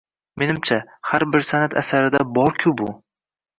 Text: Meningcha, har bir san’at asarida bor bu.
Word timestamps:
Meningcha, 0.43 0.79
har 1.09 1.27
bir 1.35 1.45
san’at 1.51 1.77
asarida 1.83 2.25
bor 2.39 2.61
bu. 2.83 2.91